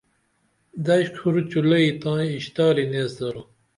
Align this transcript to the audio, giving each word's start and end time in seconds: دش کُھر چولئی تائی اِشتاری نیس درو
دش 0.85 1.05
کُھر 1.15 1.35
چولئی 1.49 1.89
تائی 2.01 2.29
اِشتاری 2.35 2.85
نیس 2.91 3.11
درو 3.17 3.41